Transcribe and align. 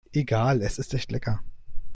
Egal, 0.13 0.63
es 0.63 0.79
ist 0.79 0.95
echt 0.95 1.11
lecker. 1.11 1.43